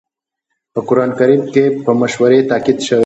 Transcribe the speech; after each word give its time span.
په 0.73 0.79
قرآن 0.87 1.11
کريم 1.19 1.41
کې 1.53 1.65
په 1.83 1.91
مشورې 2.01 2.39
تاکيد 2.51 2.77
شوی. 2.87 2.99